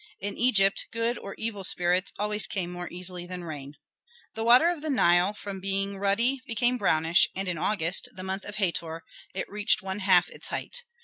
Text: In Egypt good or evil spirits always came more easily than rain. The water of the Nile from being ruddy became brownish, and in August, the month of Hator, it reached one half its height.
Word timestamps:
In 0.19 0.35
Egypt 0.35 0.87
good 0.91 1.19
or 1.19 1.35
evil 1.37 1.63
spirits 1.63 2.11
always 2.17 2.47
came 2.47 2.71
more 2.71 2.87
easily 2.91 3.27
than 3.27 3.43
rain. 3.43 3.75
The 4.33 4.43
water 4.43 4.67
of 4.67 4.81
the 4.81 4.89
Nile 4.89 5.31
from 5.31 5.59
being 5.59 5.99
ruddy 5.99 6.41
became 6.47 6.79
brownish, 6.79 7.29
and 7.35 7.47
in 7.47 7.59
August, 7.59 8.09
the 8.11 8.23
month 8.23 8.43
of 8.45 8.55
Hator, 8.55 9.03
it 9.35 9.47
reached 9.47 9.83
one 9.83 9.99
half 9.99 10.27
its 10.31 10.47
height. 10.47 10.85